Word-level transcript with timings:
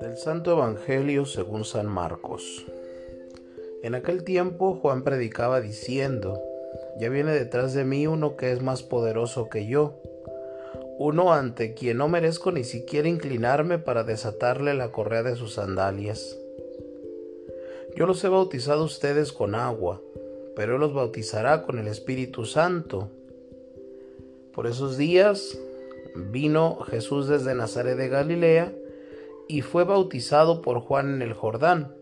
Del 0.00 0.16
Santo 0.16 0.52
Evangelio 0.52 1.24
según 1.24 1.64
San 1.64 1.86
Marcos. 1.86 2.66
En 3.82 3.94
aquel 3.94 4.24
tiempo 4.24 4.74
Juan 4.74 5.02
predicaba 5.02 5.60
diciendo, 5.60 6.42
ya 6.98 7.08
viene 7.08 7.32
detrás 7.32 7.72
de 7.74 7.84
mí 7.84 8.06
uno 8.06 8.36
que 8.36 8.52
es 8.52 8.62
más 8.62 8.82
poderoso 8.82 9.48
que 9.48 9.66
yo, 9.66 9.94
uno 10.98 11.32
ante 11.32 11.74
quien 11.74 11.98
no 11.98 12.08
merezco 12.08 12.52
ni 12.52 12.64
siquiera 12.64 13.08
inclinarme 13.08 13.78
para 13.78 14.04
desatarle 14.04 14.74
la 14.74 14.92
correa 14.92 15.22
de 15.22 15.36
sus 15.36 15.54
sandalias. 15.54 16.38
Yo 17.96 18.06
los 18.06 18.22
he 18.24 18.28
bautizado 18.28 18.82
a 18.82 18.86
ustedes 18.86 19.32
con 19.32 19.54
agua, 19.54 20.02
pero 20.56 20.74
Él 20.74 20.80
los 20.80 20.92
bautizará 20.92 21.62
con 21.62 21.78
el 21.78 21.88
Espíritu 21.88 22.44
Santo. 22.44 23.08
Por 24.54 24.66
esos 24.66 24.96
días 24.96 25.58
vino 26.14 26.76
Jesús 26.88 27.28
desde 27.28 27.54
Nazaret 27.54 27.96
de 27.96 28.08
Galilea 28.08 28.72
y 29.48 29.62
fue 29.62 29.84
bautizado 29.84 30.62
por 30.62 30.80
Juan 30.80 31.14
en 31.14 31.22
el 31.22 31.34
Jordán. 31.34 31.94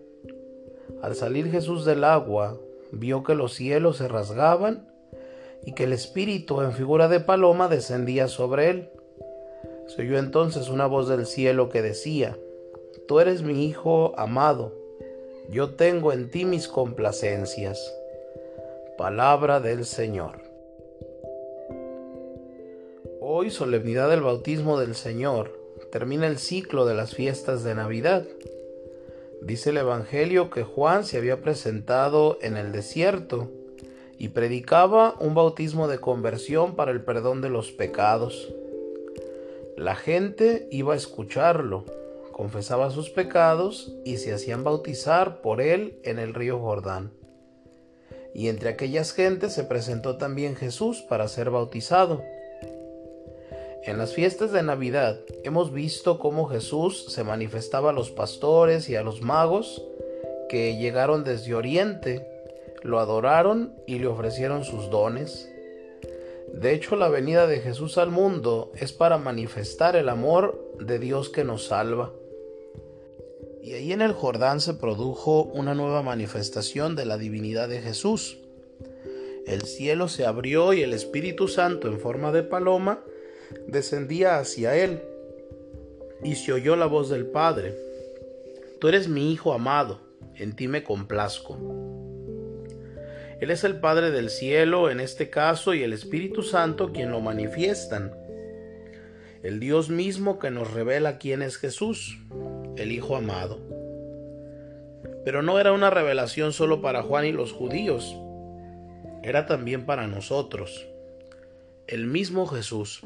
Al 1.03 1.15
salir 1.15 1.51
Jesús 1.51 1.85
del 1.85 2.05
agua, 2.05 2.59
vio 2.91 3.23
que 3.23 3.35
los 3.35 3.55
cielos 3.55 3.97
se 3.97 4.09
rasgaban 4.09 4.89
y 5.65 5.73
que 5.73 5.85
el 5.85 5.93
Espíritu 5.93 6.61
en 6.61 6.73
figura 6.73 7.09
de 7.09 7.21
paloma 7.21 7.69
descendía 7.69 8.29
sobre 8.29 8.71
él. 8.71 8.91
Se 9.87 10.03
oyó 10.03 10.19
entonces 10.19 10.69
una 10.69 10.87
voz 10.87 11.09
del 11.09 11.27
cielo 11.27 11.69
que 11.69 11.83
decía, 11.83 12.37
Tú 13.09 13.21
eres 13.21 13.43
mi 13.43 13.67
Hijo 13.67 14.13
amado 14.17 14.83
yo 15.51 15.75
tengo 15.75 16.13
en 16.13 16.31
ti 16.31 16.45
mis 16.45 16.69
complacencias. 16.69 17.95
Palabra 18.97 19.61
del 19.61 19.85
Señor. 19.85 20.52
Hoy, 23.25 23.51
solemnidad 23.51 24.11
del 24.11 24.23
bautismo 24.23 24.81
del 24.81 24.97
Señor, 24.97 25.57
termina 25.93 26.27
el 26.27 26.39
ciclo 26.39 26.87
de 26.87 26.95
las 26.95 27.15
fiestas 27.15 27.63
de 27.63 27.77
Navidad. 27.77 28.27
Dice 29.41 29.71
el 29.71 29.77
Evangelio 29.77 30.51
que 30.51 30.65
Juan 30.65 31.05
se 31.05 31.19
había 31.19 31.41
presentado 31.41 32.37
en 32.43 32.57
el 32.57 32.73
desierto 32.73 33.49
y 34.19 34.31
predicaba 34.31 35.15
un 35.21 35.35
bautismo 35.35 35.87
de 35.87 36.01
conversión 36.01 36.75
para 36.75 36.91
el 36.91 37.05
perdón 37.05 37.41
de 37.43 37.49
los 37.49 37.71
pecados. 37.71 38.53
La 39.77 39.95
gente 39.95 40.67
iba 40.73 40.95
a 40.95 40.97
escucharlo 40.97 41.85
confesaba 42.33 42.91
sus 42.91 43.11
pecados 43.11 43.95
y 44.05 44.17
se 44.17 44.33
hacían 44.33 44.65
bautizar 44.65 45.43
por 45.43 45.61
él 45.61 46.01
en 46.03 46.19
el 46.19 46.35
río 46.35 46.59
Jordán. 46.59 47.13
Y 48.35 48.49
entre 48.49 48.71
aquellas 48.71 49.13
gentes 49.13 49.53
se 49.53 49.63
presentó 49.63 50.17
también 50.17 50.57
Jesús 50.57 51.03
para 51.03 51.29
ser 51.29 51.51
bautizado. 51.51 52.23
En 53.85 53.99
las 53.99 54.15
fiestas 54.15 54.53
de 54.53 54.63
Navidad 54.63 55.19
hemos 55.43 55.73
visto 55.73 56.21
cómo 56.21 56.47
Jesús 56.47 57.07
se 57.09 57.25
manifestaba 57.25 57.91
a 57.91 57.93
los 57.93 58.13
pastores 58.13 58.89
y 58.89 58.95
a 58.95 59.03
los 59.03 59.23
magos 59.23 59.85
que 60.49 60.77
llegaron 60.77 61.25
desde 61.25 61.55
Oriente, 61.55 62.25
lo 62.83 63.01
adoraron 63.01 63.75
y 63.89 63.99
le 63.99 64.07
ofrecieron 64.07 64.63
sus 64.63 64.89
dones. 64.89 65.51
De 66.53 66.75
hecho, 66.75 66.95
la 66.95 67.09
venida 67.09 67.49
de 67.49 67.59
Jesús 67.59 67.99
al 67.99 68.11
mundo 68.11 68.71
es 68.77 68.93
para 68.93 69.19
manifestar 69.19 69.97
el 69.97 70.09
amor 70.09 70.77
de 70.79 71.01
Dios 71.01 71.29
que 71.29 71.43
nos 71.43 71.65
salva. 71.65 72.13
Y 73.65 73.73
ahí 73.73 73.93
en 73.93 74.01
el 74.01 74.13
Jordán 74.13 74.61
se 74.61 74.75
produjo 74.75 75.43
una 75.43 75.75
nueva 75.75 76.03
manifestación 76.03 76.95
de 76.95 77.07
la 77.07 77.19
divinidad 77.19 77.69
de 77.69 77.81
Jesús. 77.81 78.39
El 79.45 79.63
cielo 79.63 80.07
se 80.07 80.25
abrió 80.25 80.73
y 80.73 80.83
el 80.83 80.93
Espíritu 80.93 81.49
Santo 81.49 81.89
en 81.89 81.99
forma 81.99 82.31
de 82.31 82.45
paloma 82.45 83.03
descendía 83.67 84.39
hacia 84.39 84.77
él. 84.77 85.01
Y 86.23 86.37
se 86.37 86.53
oyó 86.53 86.77
la 86.77 86.87
voz 86.87 87.11
del 87.11 87.27
Padre. 87.27 87.75
Tú 88.81 88.89
eres 88.89 89.09
mi 89.09 89.33
Hijo 89.33 89.53
amado, 89.53 90.01
en 90.37 90.55
ti 90.55 90.69
me 90.69 90.85
complazco. 90.85 91.59
Él 93.41 93.51
es 93.51 93.65
el 93.65 93.81
Padre 93.81 94.11
del 94.13 94.31
cielo 94.31 94.89
en 94.89 95.01
este 95.01 95.29
caso 95.29 95.75
y 95.75 95.83
el 95.83 95.93
Espíritu 95.93 96.43
Santo 96.43 96.93
quien 96.93 97.11
lo 97.11 97.21
manifiestan. 97.21 98.13
El 99.43 99.59
Dios 99.59 99.91
mismo 99.91 100.39
que 100.39 100.53
nos 100.53 100.73
revela 100.73 101.19
quién 101.19 101.43
es 101.43 101.57
Jesús 101.57 102.19
el 102.77 102.93
Hijo 102.93 103.17
amado. 103.17 103.59
Pero 105.25 105.43
no 105.43 105.59
era 105.61 105.73
una 105.73 105.91
revelación 105.91 106.53
solo 106.53 106.81
para 106.81 107.03
Juan 107.03 107.27
y 107.27 107.33
los 107.33 107.53
judíos, 107.53 108.17
era 109.23 109.47
también 109.47 109.87
para 109.87 110.07
nosotros. 110.07 110.89
El 111.89 112.07
mismo 112.07 112.47
Jesús, 112.47 113.03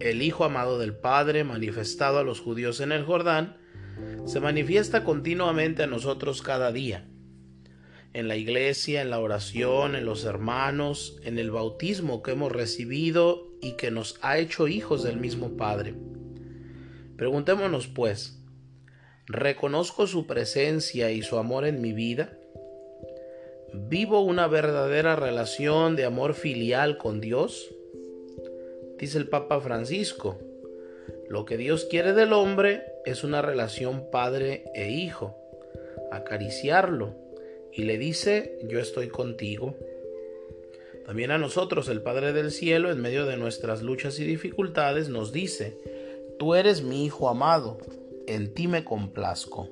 el 0.00 0.22
Hijo 0.22 0.44
amado 0.44 0.78
del 0.78 0.94
Padre 0.94 1.44
manifestado 1.44 2.18
a 2.18 2.24
los 2.24 2.40
judíos 2.40 2.80
en 2.80 2.90
el 2.90 3.04
Jordán, 3.04 3.58
se 4.24 4.40
manifiesta 4.40 5.04
continuamente 5.04 5.82
a 5.82 5.86
nosotros 5.86 6.42
cada 6.42 6.72
día, 6.72 7.06
en 8.12 8.28
la 8.28 8.36
iglesia, 8.36 9.02
en 9.02 9.10
la 9.10 9.20
oración, 9.20 9.94
en 9.94 10.06
los 10.06 10.24
hermanos, 10.24 11.18
en 11.22 11.38
el 11.38 11.50
bautismo 11.50 12.22
que 12.22 12.32
hemos 12.32 12.50
recibido 12.50 13.52
y 13.60 13.76
que 13.76 13.90
nos 13.90 14.18
ha 14.22 14.38
hecho 14.38 14.66
hijos 14.66 15.02
del 15.02 15.18
mismo 15.18 15.56
Padre. 15.56 15.94
Preguntémonos 17.16 17.86
pues, 17.86 18.40
¿Reconozco 19.26 20.08
su 20.08 20.26
presencia 20.26 21.12
y 21.12 21.22
su 21.22 21.38
amor 21.38 21.64
en 21.64 21.80
mi 21.80 21.92
vida? 21.92 22.39
¿Vivo 23.72 24.20
una 24.20 24.48
verdadera 24.48 25.16
relación 25.16 25.96
de 25.96 26.04
amor 26.04 26.34
filial 26.34 26.98
con 26.98 27.20
Dios? 27.20 27.74
Dice 28.98 29.18
el 29.18 29.28
Papa 29.28 29.60
Francisco, 29.60 30.38
lo 31.28 31.44
que 31.44 31.56
Dios 31.56 31.84
quiere 31.84 32.12
del 32.12 32.32
hombre 32.32 32.82
es 33.04 33.22
una 33.22 33.42
relación 33.42 34.10
padre 34.10 34.64
e 34.74 34.90
hijo, 34.90 35.36
acariciarlo, 36.10 37.14
y 37.72 37.82
le 37.84 37.98
dice, 37.98 38.58
yo 38.68 38.80
estoy 38.80 39.08
contigo. 39.08 39.76
También 41.06 41.30
a 41.30 41.38
nosotros 41.38 41.88
el 41.88 42.02
Padre 42.02 42.32
del 42.32 42.50
Cielo, 42.50 42.90
en 42.90 43.00
medio 43.00 43.26
de 43.26 43.36
nuestras 43.36 43.82
luchas 43.82 44.18
y 44.18 44.24
dificultades, 44.24 45.08
nos 45.08 45.32
dice, 45.32 45.78
tú 46.38 46.54
eres 46.54 46.82
mi 46.82 47.04
Hijo 47.04 47.28
amado, 47.28 47.78
en 48.26 48.52
ti 48.52 48.66
me 48.68 48.84
complazco. 48.84 49.68